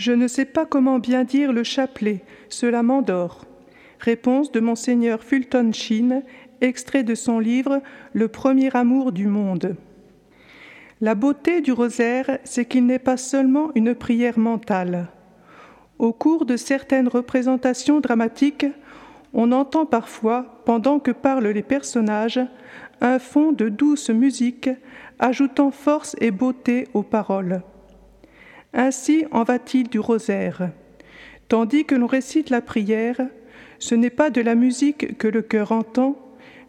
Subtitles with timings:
[0.00, 3.44] Je ne sais pas comment bien dire le chapelet, cela m'endort.
[3.98, 6.22] Réponse de Monseigneur Fulton Sheen,
[6.62, 7.82] extrait de son livre
[8.14, 9.76] Le premier amour du monde.
[11.02, 15.08] La beauté du rosaire, c'est qu'il n'est pas seulement une prière mentale.
[15.98, 18.64] Au cours de certaines représentations dramatiques,
[19.34, 22.40] on entend parfois, pendant que parlent les personnages,
[23.02, 24.70] un fond de douce musique
[25.18, 27.60] ajoutant force et beauté aux paroles.
[28.72, 30.70] Ainsi en va-t-il du rosaire.
[31.48, 33.20] Tandis que l'on récite la prière,
[33.78, 36.16] ce n'est pas de la musique que le cœur entend,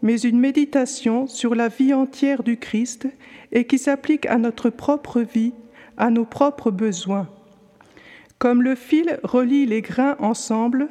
[0.02, 3.06] mais une méditation sur la vie entière du Christ
[3.52, 5.52] et qui s'applique à notre propre vie,
[5.96, 7.28] à nos propres besoins.
[8.38, 10.88] Comme le fil relie les grains ensemble,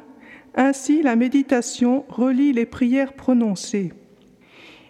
[0.54, 3.92] ainsi la méditation relie les prières prononcées.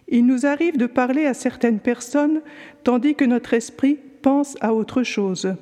[0.07, 2.43] Il nous arrive de parler à certaines personnes
[2.85, 5.55] tandis que notre esprit pense à autre chose.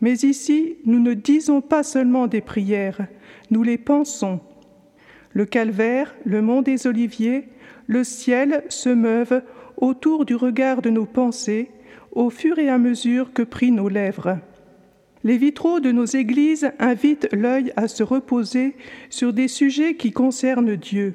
[0.00, 3.06] Mais ici, nous ne disons pas seulement des prières,
[3.50, 4.40] nous les pensons.
[5.32, 7.48] Le calvaire, le mont des Oliviers,
[7.86, 9.42] le ciel se meuvent
[9.76, 11.70] autour du regard de nos pensées
[12.12, 14.38] au fur et à mesure que prient nos lèvres.
[15.24, 18.76] Les vitraux de nos églises invitent l'œil à se reposer
[19.10, 21.14] sur des sujets qui concernent Dieu.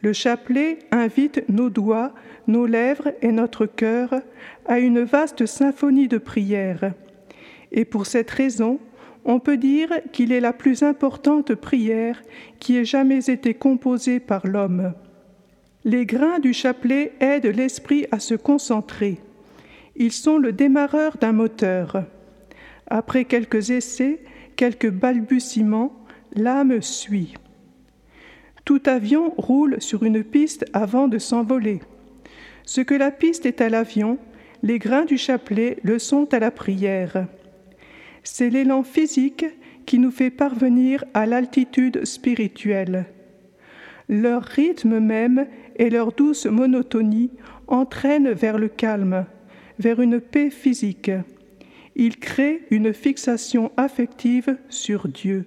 [0.00, 2.14] Le chapelet invite nos doigts,
[2.46, 4.14] nos lèvres et notre cœur
[4.66, 6.92] à une vaste symphonie de prières
[7.76, 8.80] et pour cette raison,
[9.24, 12.20] on peut dire qu'il est la plus importante prière
[12.58, 14.94] qui ait jamais été composée par l'homme.
[15.84, 19.18] Les grains du chapelet aident l'esprit à se concentrer.
[19.94, 22.04] Ils sont le démarreur d'un moteur.
[22.88, 24.20] Après quelques essais,
[24.56, 25.92] quelques balbutiements,
[26.34, 27.34] l'âme suit.
[28.64, 31.80] Tout avion roule sur une piste avant de s'envoler.
[32.64, 34.18] Ce que la piste est à l'avion,
[34.62, 37.26] les grains du chapelet le sont à la prière.
[38.28, 39.46] C'est l'élan physique
[39.86, 43.06] qui nous fait parvenir à l'altitude spirituelle.
[44.08, 47.30] Leur rythme même et leur douce monotonie
[47.68, 49.26] entraînent vers le calme,
[49.78, 51.12] vers une paix physique.
[51.94, 55.46] Ils créent une fixation affective sur Dieu.